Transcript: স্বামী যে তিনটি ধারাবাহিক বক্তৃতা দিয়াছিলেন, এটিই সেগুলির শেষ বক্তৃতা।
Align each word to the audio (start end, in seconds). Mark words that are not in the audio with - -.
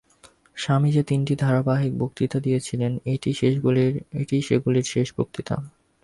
স্বামী 0.55 0.89
যে 0.91 1.03
তিনটি 1.03 1.33
ধারাবাহিক 1.35 1.93
বক্তৃতা 1.97 2.37
দিয়াছিলেন, 2.39 2.91
এটিই 3.05 4.41
সেগুলির 4.41 4.85
শেষ 4.85 5.07
বক্তৃতা। 5.17 5.55